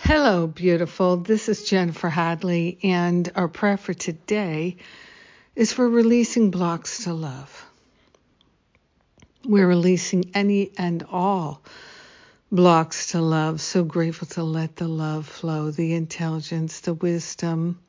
Hello, 0.00 0.46
beautiful. 0.46 1.16
This 1.16 1.48
is 1.48 1.64
Jennifer 1.64 2.08
Hadley, 2.08 2.78
and 2.84 3.30
our 3.34 3.48
prayer 3.48 3.76
for 3.76 3.92
today 3.92 4.76
is 5.56 5.72
for 5.72 5.86
releasing 5.86 6.52
blocks 6.52 7.04
to 7.04 7.12
love. 7.12 7.66
We're 9.44 9.66
releasing 9.66 10.30
any 10.34 10.70
and 10.78 11.04
all 11.10 11.62
blocks 12.50 13.10
to 13.10 13.20
love. 13.20 13.60
So 13.60 13.82
grateful 13.82 14.28
to 14.28 14.44
let 14.44 14.76
the 14.76 14.86
love 14.86 15.26
flow, 15.26 15.72
the 15.72 15.92
intelligence, 15.94 16.80
the 16.80 16.94
wisdom, 16.94 17.80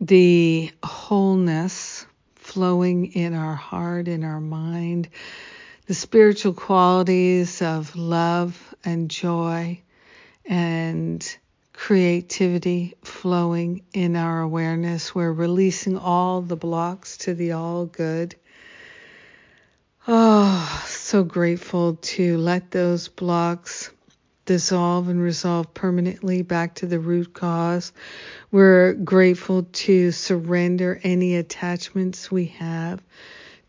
the 0.00 0.72
wholeness 0.82 2.06
flowing 2.36 3.12
in 3.12 3.34
our 3.34 3.54
heart, 3.54 4.08
in 4.08 4.24
our 4.24 4.40
mind, 4.40 5.10
the 5.86 5.94
spiritual 5.94 6.54
qualities 6.54 7.60
of 7.60 7.94
love 7.96 8.74
and 8.82 9.10
joy 9.10 9.82
and 10.48 11.36
creativity 11.72 12.94
flowing 13.02 13.82
in 13.92 14.16
our 14.16 14.40
awareness. 14.40 15.14
We're 15.14 15.32
releasing 15.32 15.98
all 15.98 16.40
the 16.40 16.56
blocks 16.56 17.18
to 17.18 17.34
the 17.34 17.52
all 17.52 17.86
good. 17.86 18.34
Oh, 20.08 20.84
so 20.86 21.24
grateful 21.24 21.96
to 21.96 22.38
let 22.38 22.70
those 22.70 23.08
blocks 23.08 23.90
dissolve 24.46 25.08
and 25.08 25.20
resolve 25.20 25.74
permanently 25.74 26.42
back 26.42 26.76
to 26.76 26.86
the 26.86 27.00
root 27.00 27.34
cause. 27.34 27.92
We're 28.50 28.94
grateful 28.94 29.64
to 29.64 30.12
surrender 30.12 31.00
any 31.02 31.34
attachments 31.36 32.30
we 32.30 32.46
have 32.58 33.02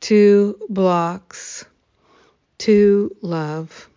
to 0.01 0.59
blocks, 0.69 1.65
to 2.59 3.15
love 3.21 3.89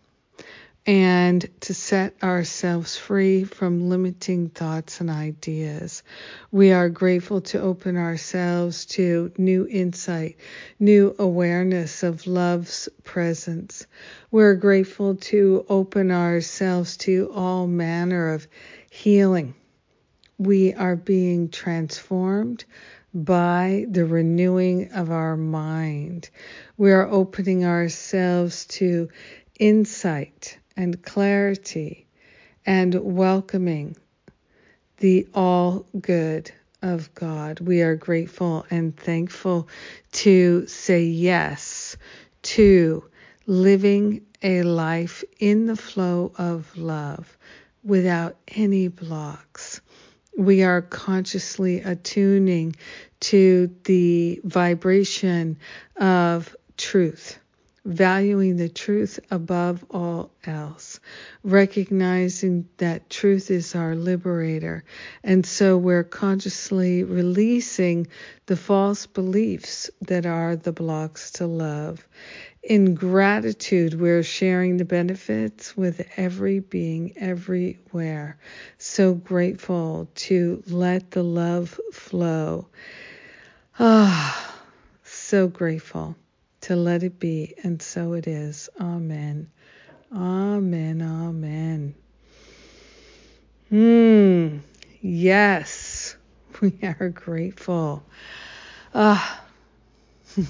and 0.86 1.46
to 1.60 1.74
set 1.74 2.14
ourselves 2.22 2.96
free 2.96 3.44
from 3.44 3.90
limiting 3.90 4.48
thoughts 4.48 5.00
and 5.00 5.10
ideas. 5.10 6.02
We 6.50 6.72
are 6.72 6.88
grateful 6.88 7.42
to 7.42 7.60
open 7.60 7.98
ourselves 7.98 8.86
to 8.86 9.30
new 9.36 9.66
insight, 9.68 10.38
new 10.78 11.14
awareness 11.18 12.02
of 12.02 12.26
love's 12.26 12.88
presence. 13.04 13.86
We're 14.30 14.54
grateful 14.54 15.16
to 15.16 15.66
open 15.68 16.10
ourselves 16.10 16.96
to 16.98 17.30
all 17.34 17.66
manner 17.66 18.32
of 18.32 18.48
healing. 18.90 19.54
We 20.38 20.72
are 20.72 20.96
being 20.96 21.50
transformed 21.50 22.64
by 23.12 23.84
the 23.90 24.06
renewing 24.06 24.92
of 24.92 25.10
our 25.10 25.36
mind. 25.36 26.30
We 26.78 26.92
are 26.92 27.06
opening 27.06 27.66
ourselves 27.66 28.64
to 28.66 29.10
insight 29.58 30.56
and 30.80 31.02
clarity 31.02 32.06
and 32.64 32.94
welcoming 32.94 33.94
the 34.96 35.28
all 35.34 35.84
good 36.00 36.50
of 36.80 37.14
God. 37.14 37.60
We 37.60 37.82
are 37.82 37.96
grateful 37.96 38.64
and 38.70 38.96
thankful 38.96 39.68
to 40.12 40.66
say 40.66 41.04
yes 41.04 41.98
to 42.42 43.04
living 43.46 44.22
a 44.42 44.62
life 44.62 45.22
in 45.38 45.66
the 45.66 45.76
flow 45.76 46.32
of 46.38 46.74
love 46.78 47.36
without 47.84 48.36
any 48.48 48.88
blocks. 48.88 49.82
We 50.34 50.62
are 50.62 50.80
consciously 50.80 51.80
attuning 51.80 52.76
to 53.20 53.70
the 53.84 54.40
vibration 54.44 55.58
of 55.96 56.56
truth 56.78 57.38
valuing 57.84 58.56
the 58.56 58.68
truth 58.68 59.18
above 59.30 59.84
all 59.90 60.30
else, 60.44 61.00
recognizing 61.42 62.68
that 62.76 63.08
truth 63.08 63.50
is 63.50 63.74
our 63.74 63.94
liberator. 63.94 64.84
And 65.24 65.46
so 65.46 65.78
we're 65.78 66.04
consciously 66.04 67.04
releasing 67.04 68.06
the 68.46 68.56
false 68.56 69.06
beliefs 69.06 69.90
that 70.02 70.26
are 70.26 70.56
the 70.56 70.72
blocks 70.72 71.30
to 71.32 71.46
love. 71.46 72.06
In 72.62 72.94
gratitude, 72.94 73.98
we're 73.98 74.22
sharing 74.22 74.76
the 74.76 74.84
benefits 74.84 75.74
with 75.76 76.06
every 76.16 76.60
being 76.60 77.14
everywhere. 77.16 78.38
So 78.76 79.14
grateful 79.14 80.10
to 80.16 80.62
let 80.66 81.12
the 81.12 81.22
love 81.22 81.80
flow. 81.92 82.68
Ah, 83.78 84.54
so 85.02 85.48
grateful 85.48 86.16
to 86.70 86.76
let 86.76 87.02
it 87.02 87.18
be, 87.18 87.52
and 87.64 87.82
so 87.82 88.12
it 88.12 88.28
is. 88.28 88.70
Amen. 88.80 89.50
Amen. 90.14 91.02
Amen. 91.02 91.94
Hmm. 93.70 94.58
Yes, 95.00 96.14
we 96.60 96.78
are 96.84 97.08
grateful. 97.08 98.04
Ah. 98.94 99.42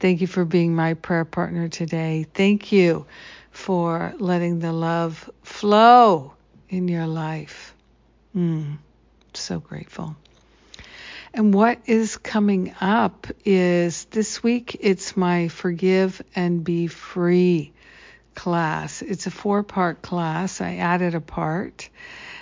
Thank 0.00 0.20
you 0.20 0.26
for 0.26 0.44
being 0.44 0.74
my 0.74 0.94
prayer 0.94 1.24
partner 1.24 1.68
today. 1.68 2.26
Thank 2.34 2.72
you 2.72 3.06
for 3.52 4.14
letting 4.18 4.58
the 4.58 4.72
love 4.72 5.30
flow 5.44 6.34
in 6.68 6.88
your 6.88 7.06
life. 7.06 7.72
Mm, 8.34 8.78
so 9.32 9.60
grateful. 9.60 10.16
And 11.36 11.52
what 11.52 11.80
is 11.84 12.16
coming 12.16 12.74
up 12.80 13.26
is 13.44 14.06
this 14.06 14.42
week 14.42 14.78
it's 14.80 15.18
my 15.18 15.48
Forgive 15.48 16.22
and 16.34 16.64
Be 16.64 16.86
Free 16.86 17.74
class. 18.34 19.02
It's 19.02 19.26
a 19.26 19.30
four 19.30 19.62
part 19.62 20.00
class. 20.00 20.62
I 20.62 20.76
added 20.76 21.14
a 21.14 21.20
part 21.20 21.90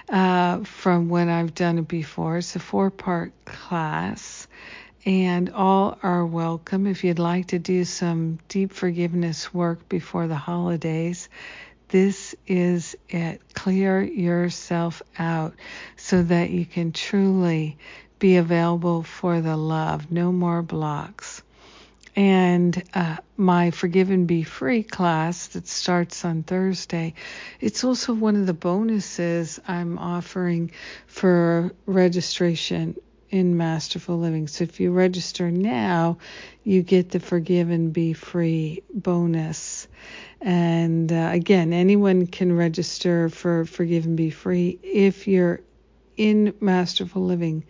uh, 0.09 0.63
from 0.63 1.09
when 1.09 1.29
I've 1.29 1.57
done 1.57 1.79
it 1.79 1.89
before. 1.89 2.39
It's 2.39 2.55
a 2.55 2.61
four 2.61 2.91
part 2.93 3.33
class. 3.45 4.47
And 5.05 5.51
all 5.51 5.99
are 6.05 6.25
welcome. 6.25 6.87
If 6.87 7.03
you'd 7.03 7.19
like 7.19 7.49
to 7.49 7.59
do 7.59 7.85
some 7.85 8.39
deep 8.47 8.73
forgiveness 8.73 9.53
work 9.53 9.89
before 9.89 10.29
the 10.29 10.37
holidays, 10.37 11.29
this 11.95 12.35
is 12.49 12.97
it. 13.09 13.41
Clear 13.55 14.03
yourself 14.03 15.01
out 15.17 15.55
so 15.97 16.25
that 16.25 16.51
you 16.51 16.67
can 16.67 16.91
truly 16.91 17.79
be 18.19 18.35
available 18.35 19.05
for 19.05 19.41
the 19.41 19.57
love. 19.57 20.11
No 20.11 20.33
more 20.33 20.61
blocks. 20.61 21.45
And 22.17 22.83
uh, 22.95 23.19
my 23.37 23.71
Forgive 23.71 24.11
and 24.11 24.27
Be 24.27 24.43
Free 24.43 24.83
class 24.83 25.47
that 25.49 25.69
starts 25.69 26.25
on 26.25 26.43
Thursday, 26.43 27.15
it's 27.61 27.85
also 27.85 28.13
one 28.13 28.35
of 28.35 28.47
the 28.47 28.55
bonuses 28.55 29.61
I'm 29.69 29.97
offering 29.97 30.73
for 31.07 31.71
registration 31.87 32.97
in 33.35 33.57
Masterful 33.57 34.17
Living. 34.17 34.47
So 34.47 34.63
if 34.63 34.79
you 34.79 34.93
register 34.93 35.51
now, 35.51 36.19
you 36.63 36.83
get 36.83 37.11
the 37.11 37.19
Forgive 37.19 37.69
and 37.69 37.93
Be 37.93 38.13
Free 38.13 38.85
bonus. 38.95 39.89
And 40.41 41.13
uh, 41.13 41.31
again, 41.33 41.73
anyone 41.73 42.29
can 42.29 42.57
register 42.57 43.29
for 43.29 43.65
Forgive 43.65 44.07
and 44.07 44.17
Be 44.17 44.31
Free 44.31 44.79
if 44.85 45.27
you're 45.27 45.63
in 46.17 46.55
Masterful 46.61 47.25
Living 47.25 47.65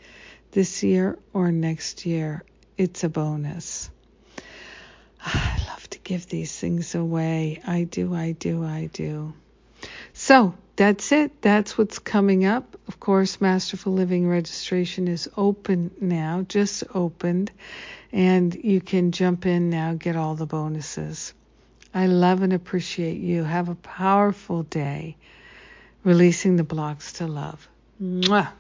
this 0.51 0.83
year 0.83 1.19
or 1.33 1.51
next 1.51 2.05
year. 2.05 2.45
It's 2.77 3.03
a 3.03 3.09
bonus. 3.09 3.89
I 5.25 5.63
love 5.69 5.89
to 5.89 5.99
give 5.99 6.27
these 6.27 6.55
things 6.55 6.95
away. 6.95 7.63
I 7.67 7.85
do, 7.85 8.15
I 8.15 8.33
do, 8.33 8.63
I 8.63 8.91
do. 8.93 9.33
So 10.13 10.53
that's 10.77 11.13
it. 11.13 11.41
That's 11.43 11.79
what's 11.79 11.99
coming 11.99 12.45
up. 12.45 12.77
Of 12.89 13.01
course, 13.01 13.41
Masterful 13.41 13.93
Living 13.93 14.29
registration 14.29 15.09
is 15.09 15.29
open 15.37 15.91
now, 16.01 16.45
just 16.49 16.85
opened, 16.95 17.51
and 18.13 18.55
you 18.55 18.81
can 18.81 19.13
jump 19.13 19.47
in 19.47 19.71
now, 19.71 19.95
get 19.95 20.17
all 20.17 20.35
the 20.35 20.47
bonuses. 20.47 21.33
I 21.95 22.07
love 22.07 22.43
and 22.43 22.53
appreciate 22.53 23.19
you. 23.21 23.45
Have 23.45 23.69
a 23.69 23.77
powerful 23.77 24.65
day. 24.65 25.17
Releasing 26.03 26.57
the 26.57 26.65
blocks 26.65 27.15
to 27.15 27.27
love. 27.27 27.69
Mwah. 28.03 28.51